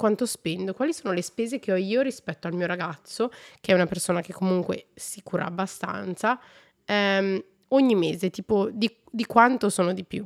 [0.00, 3.74] quanto spendo, quali sono le spese che ho io rispetto al mio ragazzo, che è
[3.74, 6.40] una persona che comunque si cura abbastanza,
[6.86, 10.24] ehm, ogni mese, tipo di, di quanto sono di più.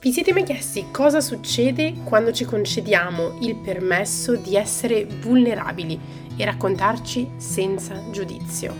[0.00, 5.98] Vi siete mai chiesti cosa succede quando ci concediamo il permesso di essere vulnerabili
[6.36, 8.74] e raccontarci senza giudizio?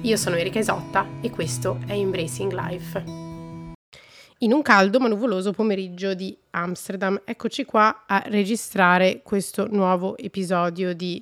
[0.00, 3.27] Io sono Erika Isotta e questo è Embracing Life.
[4.42, 10.94] In un caldo ma nuvoloso pomeriggio di Amsterdam, eccoci qua a registrare questo nuovo episodio
[10.94, 11.20] di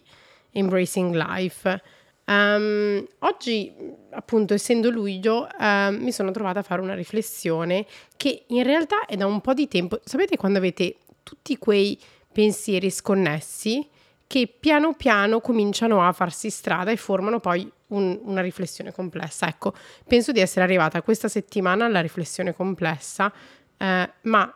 [0.50, 1.82] Embracing Life.
[2.26, 3.72] Um, oggi,
[4.10, 7.86] appunto, essendo luglio, uh, mi sono trovata a fare una riflessione
[8.18, 9.98] che in realtà è da un po' di tempo.
[10.04, 11.98] Sapete quando avete tutti quei
[12.30, 13.88] pensieri sconnessi
[14.26, 19.48] che piano piano cominciano a farsi strada e formano poi un, una riflessione complessa.
[19.48, 19.74] Ecco,
[20.06, 23.32] penso di essere arrivata questa settimana alla riflessione complessa,
[23.76, 24.54] eh, ma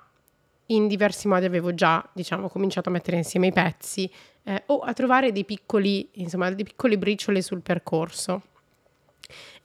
[0.66, 4.11] in diversi modi avevo già, diciamo, cominciato a mettere insieme i pezzi
[4.45, 8.42] eh, o a trovare dei piccoli, insomma, dei piccoli briciole sul percorso.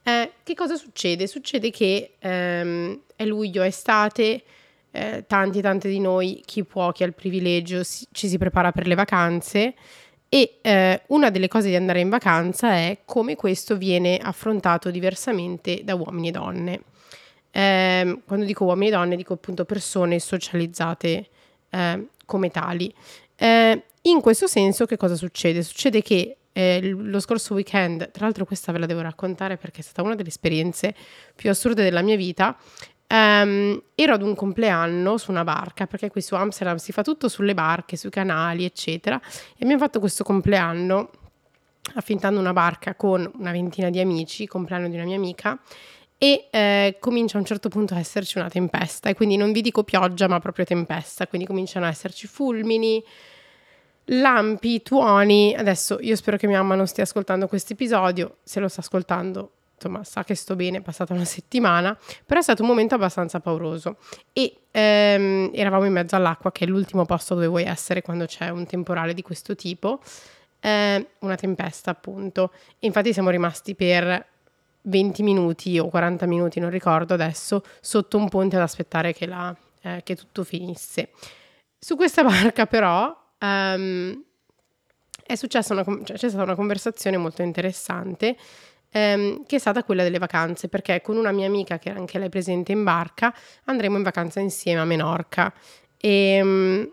[0.03, 1.27] Eh, che cosa succede?
[1.27, 4.43] Succede che ehm, è luglio, è estate,
[4.91, 8.37] eh, tanti e tante di noi, chi può, chi ha il privilegio, si, ci si
[8.37, 9.75] prepara per le vacanze
[10.29, 15.81] e eh, una delle cose di andare in vacanza è come questo viene affrontato diversamente
[15.83, 16.81] da uomini e donne.
[17.51, 21.27] Eh, quando dico uomini e donne dico appunto persone socializzate
[21.69, 22.93] eh, come tali.
[23.35, 25.63] Eh, in questo senso che cosa succede?
[25.63, 29.83] Succede che eh, lo scorso weekend, tra l'altro questa ve la devo raccontare perché è
[29.83, 30.95] stata una delle esperienze
[31.35, 32.57] più assurde della mia vita,
[33.15, 37.29] Um, ero ad un compleanno su una barca, perché qui su Amsterdam si fa tutto
[37.29, 39.21] sulle barche, sui canali, eccetera.
[39.21, 41.11] E abbiamo fatto questo compleanno
[41.93, 45.57] affittando una barca con una ventina di amici, compleanno di una mia amica,
[46.17, 49.07] e eh, comincia a un certo punto a esserci una tempesta.
[49.09, 51.27] E quindi non vi dico pioggia, ma proprio tempesta.
[51.27, 53.01] Quindi cominciano a esserci fulmini,
[54.05, 55.55] lampi, tuoni.
[55.55, 58.37] Adesso io spero che mia mamma non stia ascoltando questo episodio.
[58.43, 62.43] Se lo sta ascoltando, insomma, sa che sto bene, è passata una settimana, però è
[62.43, 63.97] stato un momento abbastanza pauroso
[64.33, 68.49] e ehm, eravamo in mezzo all'acqua, che è l'ultimo posto dove vuoi essere quando c'è
[68.49, 70.01] un temporale di questo tipo,
[70.59, 74.25] eh, una tempesta appunto, e infatti siamo rimasti per
[74.81, 79.55] 20 minuti o 40 minuti, non ricordo adesso, sotto un ponte ad aspettare che, la,
[79.81, 81.09] eh, che tutto finisse.
[81.77, 83.23] Su questa barca però...
[83.37, 84.23] Um,
[85.27, 88.37] è successa una, cioè, c'è stata una conversazione molto interessante
[88.95, 92.17] ehm, che è stata quella delle vacanze, perché con una mia amica, che era anche
[92.17, 93.35] lei presente in barca,
[93.65, 95.53] andremo in vacanza insieme a Menorca.
[95.97, 96.91] E, ehm,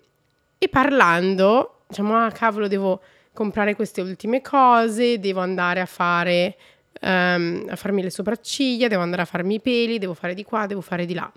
[0.58, 3.00] e parlando, diciamo, ah cavolo, devo
[3.32, 6.56] comprare queste ultime cose, devo andare a fare
[7.00, 10.66] um, a farmi le sopracciglia, devo andare a farmi i peli, devo fare di qua,
[10.66, 11.32] devo fare di là.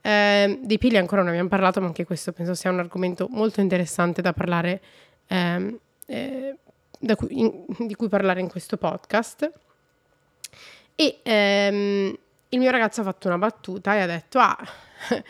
[0.00, 3.60] Eh, dei peli ancora non abbiamo parlato, ma anche questo penso sia un argomento molto
[3.60, 4.80] interessante da parlare,
[5.26, 6.56] ehm, eh,
[6.98, 9.50] da cui, in, di cui parlare in questo podcast.
[10.94, 12.16] E ehm,
[12.50, 14.58] il mio ragazzo ha fatto una battuta e ha detto: Ah,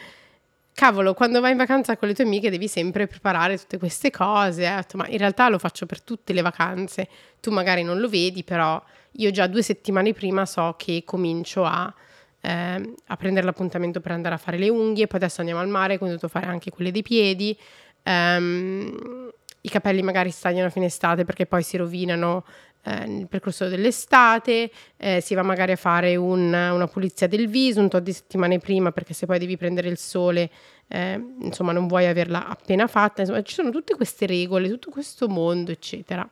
[0.74, 4.66] cavolo, quando vai in vacanza con le tue amiche devi sempre preparare tutte queste cose.
[4.66, 7.08] Ha detto, ma in realtà lo faccio per tutte le vacanze.
[7.40, 11.92] Tu magari non lo vedi, però io già due settimane prima so che comincio a,
[12.40, 15.06] eh, a prendere l'appuntamento per andare a fare le unghie.
[15.06, 17.56] Poi adesso andiamo al mare, quindi devo fare anche quelle dei piedi.
[18.04, 19.30] Um,
[19.60, 22.44] I capelli magari stagliano a fine estate perché poi si rovinano
[22.84, 27.80] eh, nel percorso dell'estate, eh, si va magari a fare un, una pulizia del viso
[27.80, 30.50] un tot di settimane prima perché se poi devi prendere il sole,
[30.88, 35.28] eh, insomma non vuoi averla appena fatta, insomma ci sono tutte queste regole, tutto questo
[35.28, 36.28] mondo, eccetera,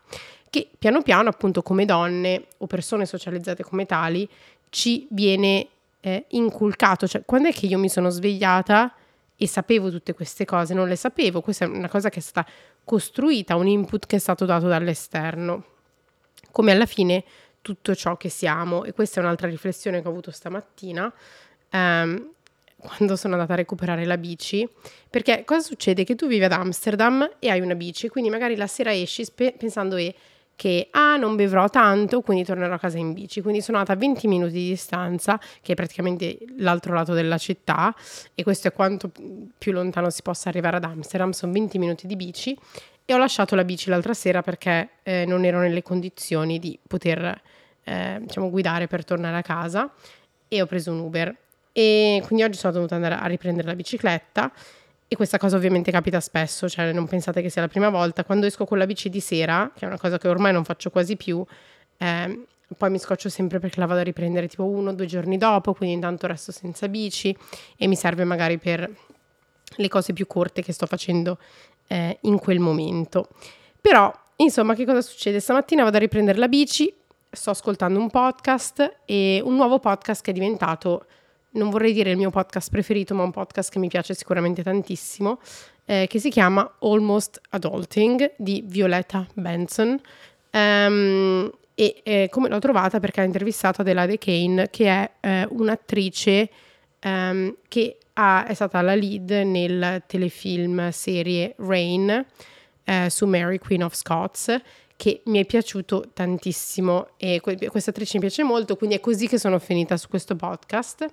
[0.51, 4.29] che piano piano appunto come donne o persone socializzate come tali
[4.71, 5.69] ci viene
[6.01, 8.93] eh, inculcato, cioè quando è che io mi sono svegliata
[9.37, 12.51] e sapevo tutte queste cose, non le sapevo, questa è una cosa che è stata
[12.83, 15.65] costruita, un input che è stato dato dall'esterno
[16.51, 17.25] come alla fine
[17.63, 18.85] tutto ciò che siamo.
[18.85, 21.13] E questa è un'altra riflessione che ho avuto stamattina.
[21.73, 22.33] Um,
[22.81, 24.67] quando sono andata a recuperare la bici,
[25.09, 26.05] perché cosa succede?
[26.05, 29.55] Che tu vivi ad Amsterdam e hai una bici, quindi magari la sera esci spe-
[29.57, 30.15] pensando e
[30.61, 33.41] che ah non bevrò tanto, quindi tornerò a casa in bici.
[33.41, 37.95] Quindi sono andata a 20 minuti di distanza, che è praticamente l'altro lato della città,
[38.35, 39.11] e questo è quanto
[39.57, 42.55] più lontano si possa arrivare ad Amsterdam, sono 20 minuti di bici,
[43.11, 47.41] e ho lasciato la bici l'altra sera perché eh, non ero nelle condizioni di poter
[47.83, 49.93] eh, diciamo, guidare per tornare a casa
[50.47, 51.37] e ho preso un Uber.
[51.73, 54.53] E quindi oggi sono dovuta andare a riprendere la bicicletta
[55.09, 58.23] e questa cosa ovviamente capita spesso, cioè non pensate che sia la prima volta.
[58.23, 60.91] Quando esco con la bici di sera, che è una cosa che ormai non faccio
[60.91, 61.45] quasi più,
[61.97, 62.45] eh,
[62.77, 65.75] poi mi scoccio sempre perché la vado a riprendere tipo uno o due giorni dopo,
[65.75, 67.37] quindi intanto resto senza bici
[67.77, 68.89] e mi serve magari per
[69.77, 71.39] le cose più corte che sto facendo
[71.91, 73.29] eh, in quel momento.
[73.81, 75.41] Però, insomma, che cosa succede?
[75.41, 76.93] Stamattina vado a riprendere la bici,
[77.29, 81.07] sto ascoltando un podcast e un nuovo podcast che è diventato,
[81.53, 85.41] non vorrei dire il mio podcast preferito, ma un podcast che mi piace sicuramente tantissimo,
[85.85, 90.01] eh, che si chiama Almost Adulting di Violetta Benson.
[90.53, 96.51] Um, e eh, come l'ho trovata perché ha intervistato Adelaide Kane, che è eh, un'attrice
[97.03, 102.27] um, che ha, è stata la lead nel telefilm serie Rain
[102.85, 104.61] eh, su Mary Queen of Scots
[104.95, 109.27] che mi è piaciuto tantissimo e que- questa attrice mi piace molto, quindi è così
[109.27, 111.07] che sono finita su questo podcast.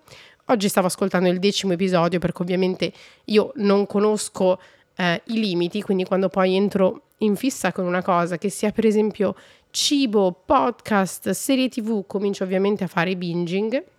[0.47, 2.91] Oggi stavo ascoltando il decimo episodio perché ovviamente
[3.25, 4.59] io non conosco
[4.97, 8.85] eh, i limiti, quindi quando poi entro in fissa con una cosa che sia per
[8.85, 9.35] esempio
[9.71, 13.95] cibo, podcast, serie tv, comincio ovviamente a fare binging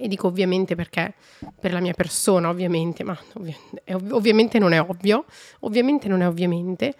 [0.00, 1.12] e dico ovviamente perché
[1.60, 3.56] per la mia persona, ovviamente, ma ovvi-
[4.10, 5.26] ovviamente non è ovvio,
[5.60, 6.94] ovviamente non è ovviamente.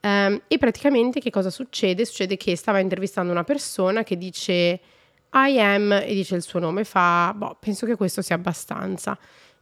[0.00, 2.06] Um, e praticamente che cosa succede?
[2.06, 4.80] Succede che stava intervistando una persona che dice
[5.32, 9.18] I am e dice il suo nome, fa, boh, penso che questo sia abbastanza.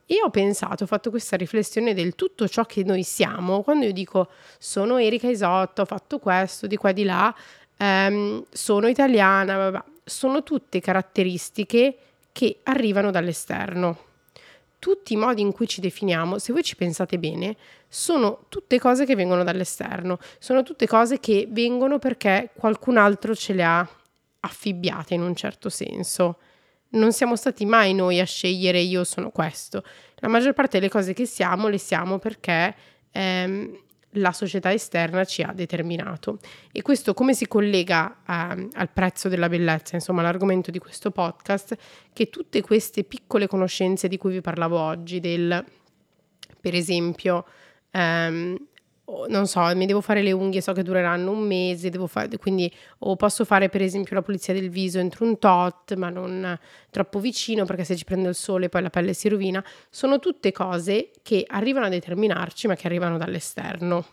[0.06, 3.92] E ho pensato, ho fatto questa riflessione del tutto ciò che noi siamo, quando io
[3.92, 7.34] dico sono Erika Isotto, ho fatto questo, di qua di là,
[7.78, 11.96] um, sono italiana, vabbè, sono tutte caratteristiche
[12.34, 13.96] che arrivano dall'esterno.
[14.80, 17.56] Tutti i modi in cui ci definiamo, se voi ci pensate bene,
[17.88, 23.52] sono tutte cose che vengono dall'esterno, sono tutte cose che vengono perché qualcun altro ce
[23.52, 23.88] le ha
[24.40, 26.38] affibbiate in un certo senso.
[26.90, 29.84] Non siamo stati mai noi a scegliere io sono questo.
[30.16, 32.74] La maggior parte delle cose che siamo le siamo perché
[33.12, 33.78] ehm,
[34.14, 36.38] la società esterna ci ha determinato.
[36.72, 41.76] E questo come si collega a, al prezzo della bellezza, insomma l'argomento di questo podcast,
[42.12, 45.64] che tutte queste piccole conoscenze di cui vi parlavo oggi, del
[46.60, 47.44] per esempio,
[47.90, 48.56] ehm,
[49.28, 52.72] non so, mi devo fare le unghie, so che dureranno un mese, devo fare, quindi
[53.00, 56.58] o posso fare per esempio la pulizia del viso entro un tot, ma non
[56.90, 59.62] troppo vicino perché se ci prende il sole poi la pelle si rovina.
[59.90, 64.06] Sono tutte cose che arrivano a determinarci, ma che arrivano dall'esterno.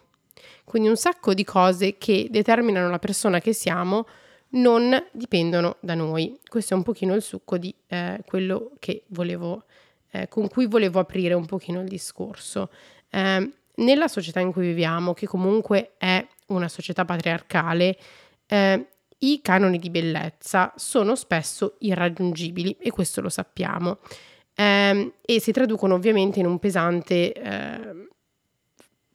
[0.65, 4.05] Quindi un sacco di cose che determinano la persona che siamo
[4.51, 6.37] non dipendono da noi.
[6.47, 9.63] Questo è un pochino il succo di eh, quello che volevo,
[10.11, 12.69] eh, con cui volevo aprire un pochino il discorso.
[13.09, 17.97] Eh, nella società in cui viviamo, che comunque è una società patriarcale,
[18.47, 18.85] eh,
[19.19, 23.99] i canoni di bellezza sono spesso irraggiungibili e questo lo sappiamo
[24.55, 28.07] eh, e si traducono ovviamente in un pesante eh,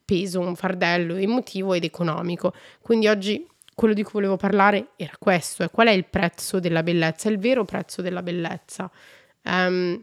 [0.05, 2.55] peso, un fardello emotivo ed economico.
[2.81, 6.83] Quindi oggi quello di cui volevo parlare era questo, è qual è il prezzo della
[6.83, 8.91] bellezza, il vero prezzo della bellezza.
[9.43, 10.03] Um,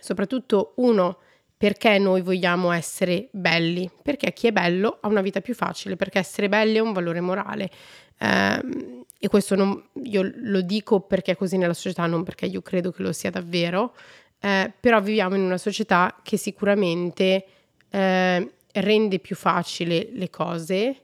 [0.00, 1.18] soprattutto uno
[1.62, 3.88] perché noi vogliamo essere belli?
[4.02, 7.20] Perché chi è bello ha una vita più facile, perché essere belli è un valore
[7.20, 7.70] morale.
[8.18, 12.62] Eh, e questo non, io lo dico perché è così nella società, non perché io
[12.62, 13.94] credo che lo sia davvero,
[14.40, 17.46] eh, però viviamo in una società che sicuramente
[17.90, 20.96] eh, rende più facile le cose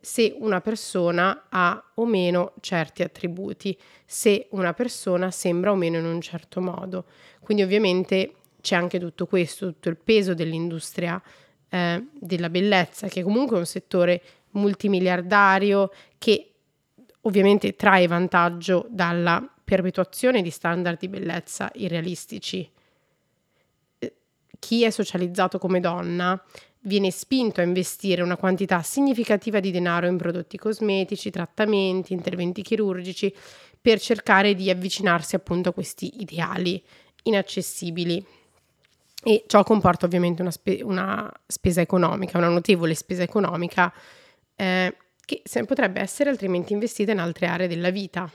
[0.00, 3.76] se una persona ha o meno certi attributi,
[4.06, 7.04] se una persona sembra o meno in un certo modo.
[7.40, 8.36] Quindi ovviamente
[8.68, 11.20] c'è anche tutto questo, tutto il peso dell'industria
[11.70, 14.20] eh, della bellezza, che comunque è un settore
[14.50, 16.52] multimiliardario che
[17.22, 22.70] ovviamente trae vantaggio dalla perpetuazione di standard di bellezza irrealistici.
[23.98, 24.14] Eh,
[24.58, 26.38] chi è socializzato come donna
[26.80, 33.34] viene spinto a investire una quantità significativa di denaro in prodotti cosmetici, trattamenti, interventi chirurgici
[33.80, 36.82] per cercare di avvicinarsi appunto a questi ideali
[37.22, 38.24] inaccessibili
[39.22, 43.92] e ciò comporta ovviamente una, spe- una spesa economica, una notevole spesa economica
[44.54, 48.30] eh, che potrebbe essere altrimenti investita in altre aree della vita.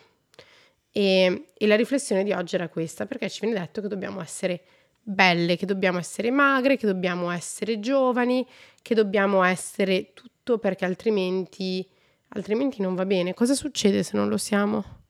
[0.92, 4.62] E, e la riflessione di oggi era questa, perché ci viene detto che dobbiamo essere
[5.02, 8.46] belle, che dobbiamo essere magre, che dobbiamo essere giovani,
[8.82, 11.88] che dobbiamo essere tutto perché altrimenti,
[12.30, 13.34] altrimenti non va bene.
[13.34, 15.02] Cosa succede se non lo siamo?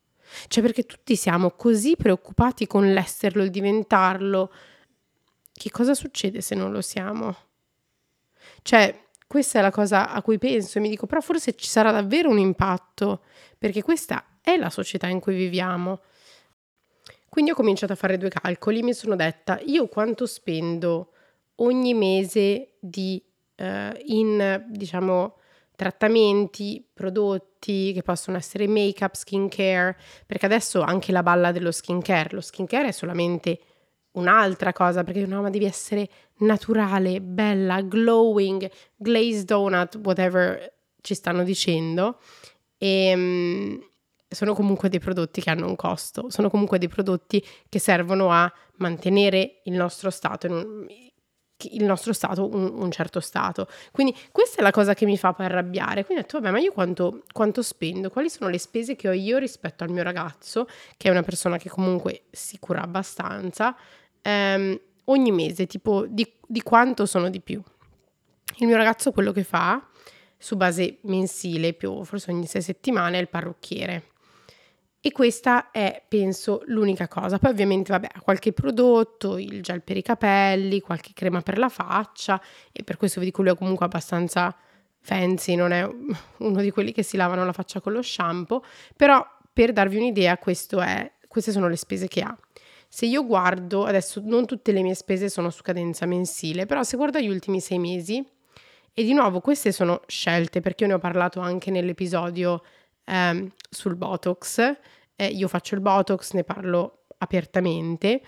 [0.47, 4.51] Cioè perché tutti siamo così preoccupati con l'esserlo, il diventarlo,
[5.53, 7.35] che cosa succede se non lo siamo?
[8.63, 11.91] Cioè, questa è la cosa a cui penso e mi dico, però forse ci sarà
[11.91, 13.21] davvero un impatto,
[13.57, 16.01] perché questa è la società in cui viviamo.
[17.29, 21.13] Quindi ho cominciato a fare due calcoli, mi sono detta, io quanto spendo
[21.55, 23.23] ogni mese di,
[23.55, 23.65] uh,
[24.05, 25.37] in, diciamo,
[25.75, 32.41] trattamenti, prodotti che possono essere make-up, skincare, perché adesso anche la balla dello skincare, lo
[32.41, 33.59] skincare è solamente
[34.13, 41.43] un'altra cosa perché no, ma devi essere naturale, bella, glowing, glazed donut, whatever ci stanno
[41.43, 42.19] dicendo.
[42.77, 43.79] E um,
[44.27, 48.51] sono comunque dei prodotti che hanno un costo, sono comunque dei prodotti che servono a
[48.77, 50.47] mantenere il nostro stato
[51.71, 53.67] il nostro stato, un, un, certo stato.
[53.91, 56.03] Quindi questa è la cosa che mi fa poi arrabbiare.
[56.03, 58.09] Quindi ho detto, vabbè, ma io quanto, quanto, spendo?
[58.09, 60.67] Quali sono le spese che ho io rispetto al mio ragazzo,
[60.97, 63.75] che è una persona che comunque si cura abbastanza,
[64.23, 67.61] ehm, ogni mese, tipo di, di quanto sono di più.
[68.57, 69.87] Il mio ragazzo quello che fa,
[70.37, 74.07] su base mensile, più forse ogni sei settimane, è il parrucchiere.
[75.05, 77.37] E questa è, penso, l'unica cosa.
[77.37, 82.41] Poi ovviamente, vabbè, qualche prodotto, il gel per i capelli, qualche crema per la faccia
[82.71, 84.55] e per questo vi dico lui è comunque abbastanza
[85.01, 85.85] fancy, non è
[86.37, 88.63] uno di quelli che si lavano la faccia con lo shampoo,
[88.95, 92.37] però per darvi un'idea, è, queste sono le spese che ha.
[92.95, 96.95] Se io guardo, adesso non tutte le mie spese sono su cadenza mensile, però se
[96.95, 98.23] guardo gli ultimi sei mesi,
[98.93, 102.61] e di nuovo queste sono scelte perché io ne ho parlato anche nell'episodio
[103.05, 104.77] ehm, sul Botox.
[105.15, 108.21] Eh, io faccio il Botox, ne parlo apertamente.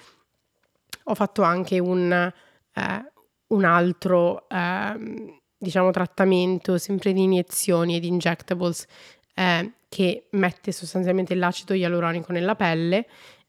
[1.03, 3.11] Ho fatto anche un, eh,
[3.49, 8.87] un altro, eh, diciamo, trattamento sempre di iniezioni e di injectables
[9.35, 13.05] eh, che mette sostanzialmente l'acido ialuronico nella pelle.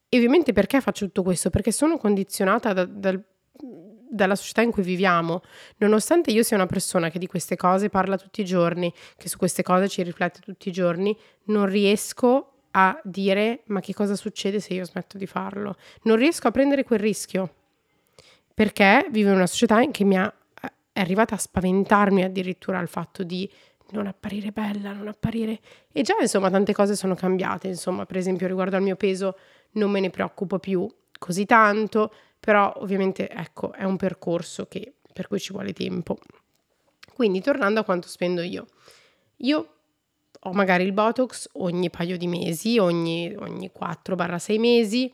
[0.08, 1.50] E ovviamente perché faccio tutto questo?
[1.50, 3.22] Perché sono condizionata da, dal
[4.08, 5.42] dalla società in cui viviamo.
[5.78, 9.36] Nonostante io sia una persona che di queste cose parla tutti i giorni, che su
[9.36, 14.60] queste cose ci riflette tutti i giorni, non riesco a dire ma che cosa succede
[14.60, 15.76] se io smetto di farlo.
[16.02, 17.54] Non riesco a prendere quel rischio
[18.52, 20.32] perché vivo in una società che mi ha,
[20.92, 23.50] è arrivata a spaventarmi addirittura al fatto di
[23.90, 25.60] non apparire bella, non apparire...
[25.92, 29.36] E già insomma tante cose sono cambiate, insomma per esempio riguardo al mio peso
[29.76, 35.28] non me ne preoccupo più così tanto, però ovviamente ecco è un percorso che, per
[35.28, 36.18] cui ci vuole tempo.
[37.14, 38.66] Quindi tornando a quanto spendo io,
[39.38, 39.68] io
[40.38, 45.12] ho magari il Botox ogni paio di mesi, ogni, ogni 4-6 mesi,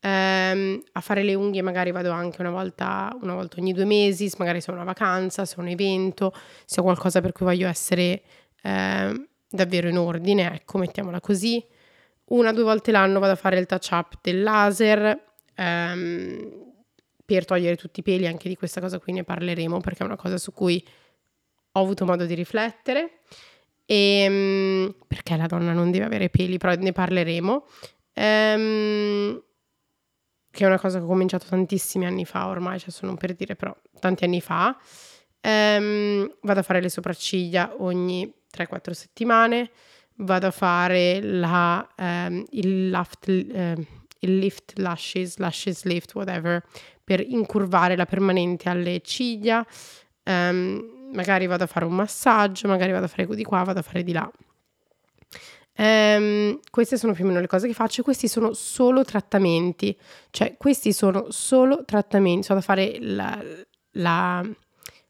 [0.00, 4.30] ehm, a fare le unghie magari vado anche una volta, una volta ogni due mesi,
[4.38, 6.32] magari se ho una vacanza, se ho un evento,
[6.64, 8.22] se ho qualcosa per cui voglio essere
[8.62, 11.64] eh, davvero in ordine, ecco, mettiamola così.
[12.28, 16.66] Una o due volte l'anno vado a fare il touch up del laser, ehm,
[17.24, 20.16] per togliere tutti i peli, anche di questa cosa qui ne parleremo perché è una
[20.16, 20.84] cosa su cui
[21.72, 23.20] ho avuto modo di riflettere.
[23.86, 27.66] E, ehm, perché la donna non deve avere peli, però ne parleremo.
[28.14, 29.42] Ehm,
[30.50, 33.54] che è una cosa che ho cominciato tantissimi anni fa ormai, cioè sono per dire
[33.56, 34.76] però tanti anni fa.
[35.40, 39.70] Ehm, vado a fare le sopracciglia ogni 3-4 settimane,
[40.18, 43.76] vado a fare la, ehm, il, laft, eh,
[44.20, 46.62] il lift lashes, lashes lift, whatever,
[47.04, 49.64] per incurvare la permanente alle ciglia,
[50.24, 53.82] um, magari vado a fare un massaggio, magari vado a fare di qua, vado a
[53.82, 54.30] fare di là.
[55.78, 58.02] Um, queste sono più o meno le cose che faccio.
[58.02, 59.96] Questi sono solo trattamenti,
[60.30, 62.42] cioè questi sono solo trattamenti.
[62.42, 63.42] Sono da fare la,
[63.92, 64.44] la,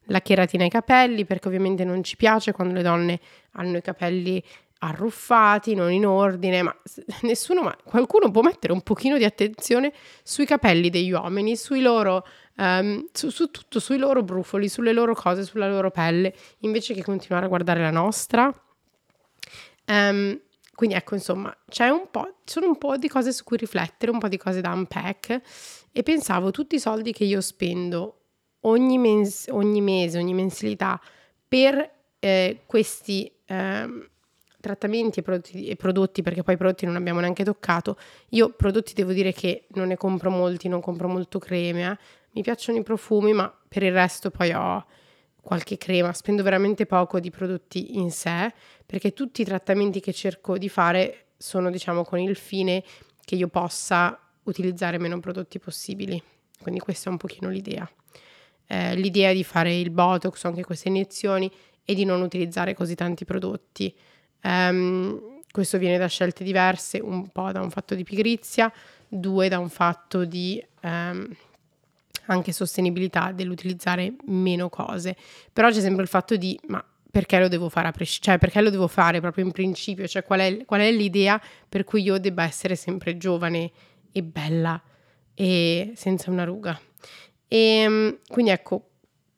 [0.03, 3.19] la cheratina ai capelli perché ovviamente non ci piace quando le donne
[3.53, 4.41] hanno i capelli
[4.79, 6.75] arruffati, non in ordine, ma
[7.21, 9.93] nessuno, ma qualcuno può mettere un pochino di attenzione
[10.23, 12.25] sui capelli degli uomini, sui loro,
[12.57, 17.03] um, su, su, tutto, sui loro brufoli, sulle loro cose, sulla loro pelle, invece che
[17.03, 18.53] continuare a guardare la nostra.
[19.87, 20.39] Um,
[20.75, 24.19] quindi ecco, insomma, c'è un po', sono un po' di cose su cui riflettere, un
[24.19, 25.41] po' di cose da unpack
[25.91, 28.19] e pensavo tutti i soldi che io spendo
[28.61, 30.99] ogni, mens- ogni mese, ogni mensilità
[31.45, 33.29] per eh, questi...
[33.49, 34.07] Um,
[34.59, 37.97] trattamenti e prodotti, e prodotti, perché poi i prodotti non abbiamo neanche toccato.
[38.29, 41.97] Io prodotti devo dire che non ne compro molti, non compro molto creme, eh.
[42.31, 44.85] mi piacciono i profumi, ma per il resto poi ho
[45.41, 48.53] qualche crema, spendo veramente poco di prodotti in sé,
[48.85, 52.83] perché tutti i trattamenti che cerco di fare sono diciamo con il fine
[53.23, 56.21] che io possa utilizzare meno prodotti possibili.
[56.61, 57.89] Quindi questa è un pochino l'idea.
[58.67, 61.49] Eh, l'idea di fare il Botox anche queste iniezioni
[61.85, 63.95] e di non utilizzare così tanti prodotti
[64.43, 68.71] Um, questo viene da scelte diverse, un po' da un fatto di pigrizia,
[69.07, 71.27] due da un fatto di um,
[72.27, 75.15] anche sostenibilità dell'utilizzare meno cose.
[75.51, 78.61] Però c'è sempre il fatto di ma perché lo devo fare a prescindere, cioè perché
[78.61, 82.19] lo devo fare proprio in principio, cioè qual è, qual è l'idea per cui io
[82.19, 83.71] debba essere sempre giovane
[84.11, 84.79] e bella
[85.33, 86.79] e senza una ruga.
[87.47, 88.89] E ehm, quindi ecco,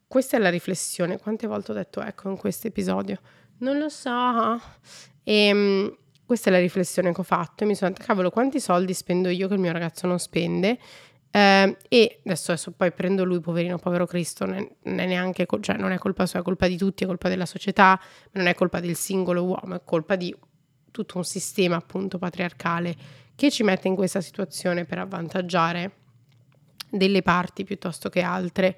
[0.08, 1.18] questa è la riflessione.
[1.18, 3.20] Quante volte ho detto ecco in questo episodio?
[3.62, 4.60] Non lo so.
[5.24, 8.94] E um, questa è la riflessione che ho fatto mi sono detta, cavolo, quanti soldi
[8.94, 10.80] spendo io che il mio ragazzo non spende?
[11.30, 15.92] Eh, e adesso, adesso, poi prendo lui, poverino, povero Cristo, non è, neanche, cioè non
[15.92, 18.00] è colpa sua, è colpa di tutti, è colpa della società,
[18.32, 20.36] non è colpa del singolo uomo, è colpa di
[20.90, 22.96] tutto un sistema appunto patriarcale
[23.36, 25.92] che ci mette in questa situazione per avvantaggiare
[26.90, 28.78] delle parti piuttosto che altre.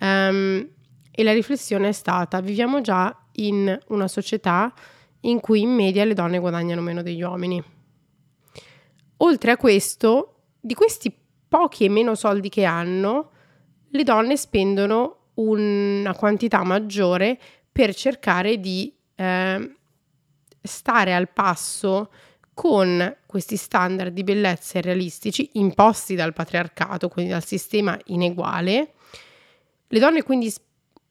[0.00, 0.66] Um,
[1.10, 4.72] e la riflessione è stata, viviamo già in una società
[5.20, 7.62] in cui in media le donne guadagnano meno degli uomini.
[9.18, 11.14] Oltre a questo, di questi
[11.48, 13.30] pochi e meno soldi che hanno,
[13.90, 17.38] le donne spendono una quantità maggiore
[17.70, 19.76] per cercare di eh,
[20.60, 22.10] stare al passo
[22.54, 28.92] con questi standard di bellezza realistici imposti dal patriarcato, quindi dal sistema ineguale.
[29.88, 30.52] Le donne quindi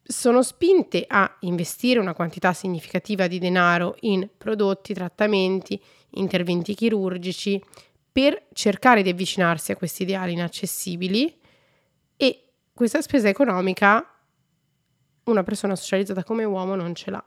[0.03, 5.81] sono spinte a investire una quantità significativa di denaro in prodotti, trattamenti,
[6.11, 7.61] interventi chirurgici
[8.11, 11.39] per cercare di avvicinarsi a questi ideali inaccessibili
[12.17, 14.05] e questa spesa economica
[15.23, 17.25] una persona socializzata come uomo non ce l'ha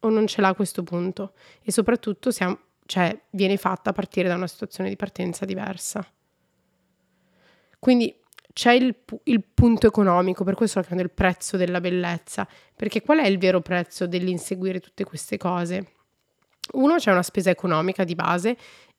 [0.00, 4.28] o non ce l'ha a questo punto e soprattutto siamo, cioè, viene fatta a partire
[4.28, 6.06] da una situazione di partenza diversa.
[7.78, 8.14] Quindi
[8.56, 13.18] c'è il, il, punto economico, per questo lo chiamo il prezzo della bellezza, perché qual
[13.18, 15.92] è il vero prezzo dell'inseguire tutte queste cose?
[16.72, 18.56] Uno, c'è una spesa economica di base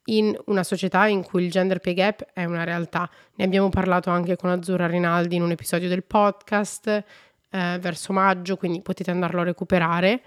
[0.10, 3.10] in una società in cui il gender pay gap è una realtà.
[3.34, 7.04] Ne abbiamo parlato anche con Azzurra Rinaldi in un episodio del podcast eh,
[7.50, 10.22] verso maggio, quindi potete andarlo a recuperare.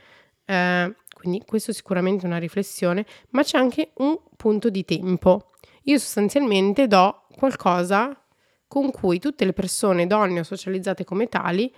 [0.45, 5.51] Eh, quindi questo è sicuramente una riflessione, ma c'è anche un punto di tempo.
[5.85, 8.20] Io sostanzialmente do qualcosa
[8.71, 11.75] con cui tutte le persone, donne o socializzate come tali,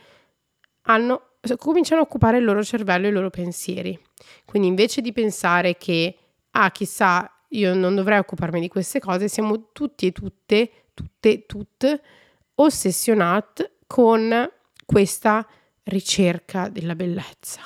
[0.82, 3.98] hanno, cominciano a occupare il loro cervello e i loro pensieri.
[4.44, 6.14] Quindi invece di pensare che,
[6.50, 12.02] ah, chissà, io non dovrei occuparmi di queste cose, siamo tutti e tutte, tutte, tutte,
[12.56, 14.50] ossessionate con
[14.84, 15.46] questa
[15.84, 17.62] ricerca della bellezza,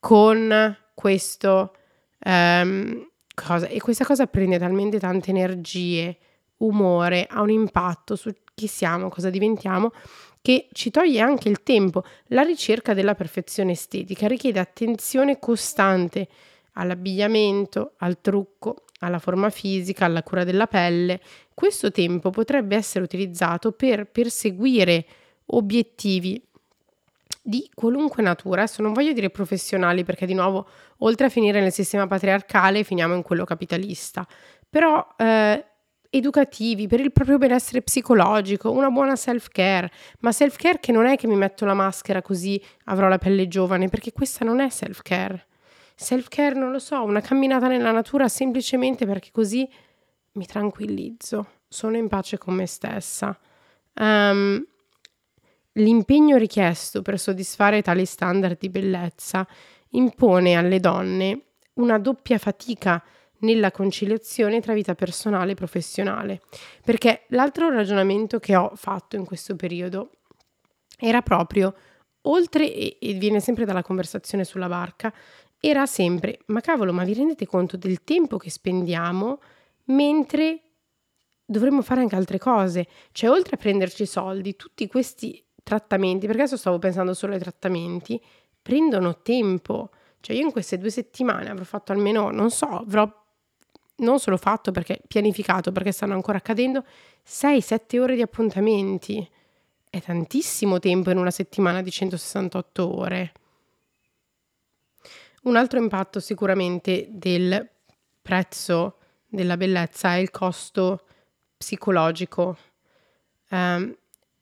[0.00, 1.76] con questo
[2.24, 3.68] um, cosa.
[3.68, 6.18] E questa cosa prende talmente tante energie,
[6.56, 9.92] umore, ha un impatto su chi siamo, cosa diventiamo,
[10.40, 12.04] che ci toglie anche il tempo.
[12.26, 16.28] La ricerca della perfezione estetica richiede attenzione costante
[16.74, 21.20] all'abbigliamento, al trucco, alla forma fisica, alla cura della pelle.
[21.52, 25.06] Questo tempo potrebbe essere utilizzato per perseguire
[25.46, 26.42] obiettivi
[27.46, 30.66] di qualunque natura, adesso non voglio dire professionali perché di nuovo
[30.98, 34.26] oltre a finire nel sistema patriarcale finiamo in quello capitalista,
[34.70, 35.64] però eh,
[36.16, 41.26] educativi, per il proprio benessere psicologico, una buona self-care, ma self-care che non è che
[41.26, 45.46] mi metto la maschera così avrò la pelle giovane, perché questa non è self-care.
[45.96, 49.68] Self-care, non lo so, una camminata nella natura semplicemente perché così
[50.32, 53.36] mi tranquillizzo, sono in pace con me stessa.
[53.94, 54.64] Um,
[55.72, 59.46] l'impegno richiesto per soddisfare tali standard di bellezza
[59.90, 61.40] impone alle donne
[61.74, 63.02] una doppia fatica
[63.44, 66.40] nella conciliazione tra vita personale e professionale.
[66.84, 70.10] Perché l'altro ragionamento che ho fatto in questo periodo
[70.98, 71.74] era proprio,
[72.22, 75.12] oltre, e, viene sempre dalla conversazione sulla barca,
[75.60, 79.40] era sempre, ma cavolo, ma vi rendete conto del tempo che spendiamo
[79.84, 80.60] mentre
[81.44, 82.86] dovremmo fare anche altre cose?
[83.12, 88.20] Cioè, oltre a prenderci soldi, tutti questi trattamenti, perché adesso stavo pensando solo ai trattamenti,
[88.60, 89.90] prendono tempo.
[90.20, 93.10] Cioè, io in queste due settimane avrò fatto almeno, non so, avrò
[93.96, 96.84] non solo fatto perché pianificato, perché stanno ancora accadendo,
[97.26, 99.28] 6-7 ore di appuntamenti.
[99.88, 103.32] È tantissimo tempo in una settimana di 168 ore.
[105.42, 107.68] Un altro impatto sicuramente del
[108.20, 108.96] prezzo
[109.28, 111.06] della bellezza è il costo
[111.56, 112.56] psicologico.
[113.50, 113.94] Um,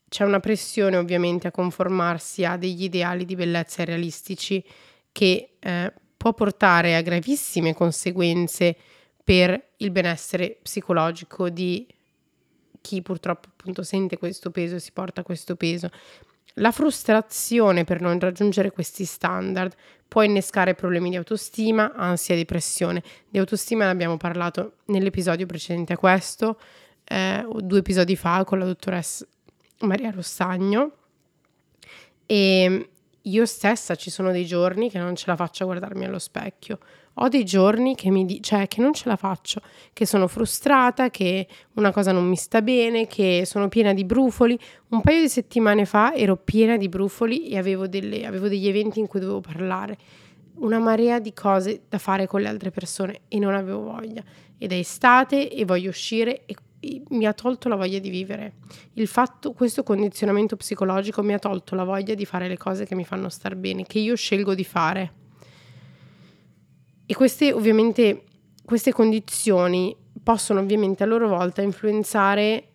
[0.08, 4.62] c'è una pressione ovviamente a conformarsi a degli ideali di bellezza realistici
[5.10, 8.76] che eh, può portare a gravissime conseguenze
[9.24, 11.87] per il benessere psicologico di
[12.80, 15.90] chi purtroppo appunto sente questo peso e si porta questo peso.
[16.56, 19.74] La frustrazione per non raggiungere questi standard
[20.06, 23.02] può innescare problemi di autostima, ansia e depressione.
[23.28, 26.61] Di autostima ne abbiamo parlato nell'episodio precedente a questo,
[27.04, 29.24] eh, due episodi fa con la dottoressa
[29.80, 30.92] Maria Rossagno.
[32.26, 32.88] E
[33.22, 36.78] io stessa ci sono dei giorni che non ce la faccio a guardarmi allo specchio
[37.14, 39.61] ho dei giorni che mi di- cioè che non ce la faccio,
[39.92, 44.59] che sono frustrata, che una cosa non mi sta bene, che sono piena di brufoli.
[44.88, 48.98] Un paio di settimane fa ero piena di brufoli e avevo, delle, avevo degli eventi
[48.98, 49.98] in cui dovevo parlare.
[50.55, 54.22] Una marea di cose da fare con le altre persone e non avevo voglia.
[54.59, 56.55] Ed è estate e voglio uscire e
[57.11, 58.55] mi ha tolto la voglia di vivere.
[58.94, 62.94] Il fatto, questo condizionamento psicologico mi ha tolto la voglia di fare le cose che
[62.94, 65.12] mi fanno star bene, che io scelgo di fare.
[67.12, 68.25] E queste ovviamente,
[68.64, 72.68] queste condizioni possono ovviamente a loro volta influenzare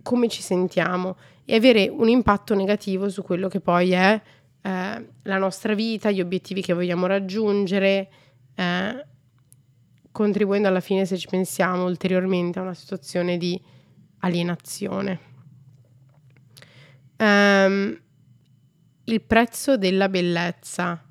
[0.00, 4.22] come ci sentiamo e avere un impatto negativo su quello che poi è
[4.62, 8.10] eh, la nostra vita, gli obiettivi che vogliamo raggiungere,
[8.54, 9.06] eh,
[10.12, 13.60] contribuendo alla fine, se ci pensiamo, ulteriormente a una situazione di
[14.18, 15.20] alienazione.
[17.18, 18.00] Um,
[19.02, 21.04] il prezzo della bellezza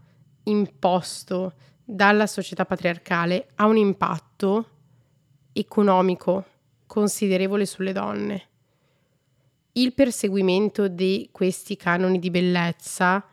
[0.44, 1.56] imposto
[1.94, 4.70] dalla società patriarcale ha un impatto
[5.52, 6.46] economico
[6.88, 8.44] considerevole sulle donne.
[9.74, 13.26] Il perseguimento di questi canoni di bellezza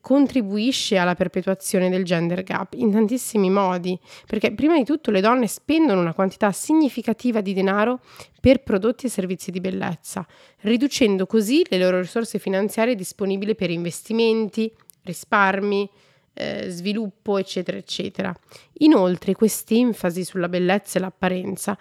[0.00, 5.46] contribuisce alla perpetuazione del gender gap in tantissimi modi, perché prima di tutto le donne
[5.46, 8.00] spendono una quantità significativa di denaro
[8.40, 10.26] per prodotti e servizi di bellezza,
[10.60, 15.90] riducendo così le loro risorse finanziarie disponibili per investimenti, risparmi,
[16.38, 18.32] eh, sviluppo, eccetera, eccetera.
[18.78, 21.76] Inoltre, quest'enfasi sulla bellezza e l'apparenza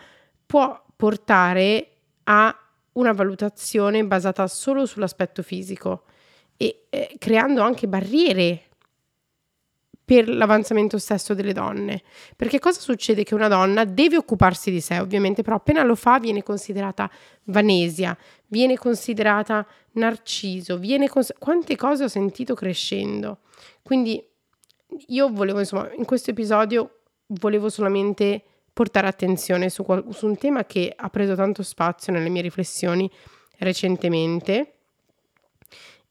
[0.45, 1.89] può portare
[2.23, 2.57] a
[2.93, 6.05] una valutazione basata solo sull'aspetto fisico
[6.57, 8.63] e eh, creando anche barriere
[10.03, 12.01] per l'avanzamento stesso delle donne.
[12.35, 13.23] Perché cosa succede?
[13.23, 17.11] Che una donna deve occuparsi di sé, ovviamente, però appena lo fa viene considerata
[17.43, 18.17] vanesia,
[18.47, 23.39] viene considerata narciso, viene cons- quante cose ho sentito crescendo.
[23.83, 24.25] Quindi
[25.07, 30.65] io volevo, insomma, in questo episodio volevo solamente portare attenzione su, qual- su un tema
[30.65, 33.09] che ha preso tanto spazio nelle mie riflessioni
[33.57, 34.73] recentemente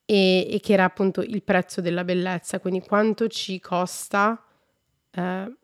[0.05, 4.45] e, e che era appunto il prezzo della bellezza, quindi quanto ci costa
[5.11, 5.57] eh,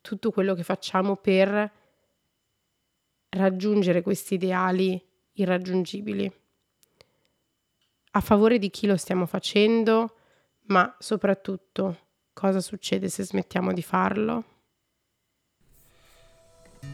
[0.00, 1.72] tutto quello che facciamo per
[3.30, 6.32] raggiungere questi ideali irraggiungibili.
[8.12, 10.14] A favore di chi lo stiamo facendo,
[10.66, 12.05] ma soprattutto
[12.36, 14.44] cosa succede se smettiamo di farlo.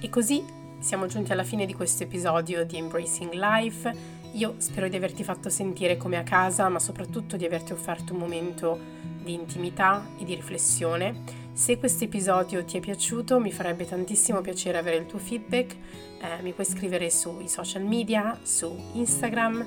[0.01, 0.41] E così
[0.79, 4.21] siamo giunti alla fine di questo episodio di Embracing Life.
[4.35, 8.21] Io spero di averti fatto sentire come a casa, ma soprattutto di averti offerto un
[8.21, 8.79] momento
[9.21, 11.41] di intimità e di riflessione.
[11.53, 15.77] Se questo episodio ti è piaciuto, mi farebbe tantissimo piacere avere il tuo feedback.
[16.21, 19.67] Eh, mi puoi scrivere sui social media, su Instagram,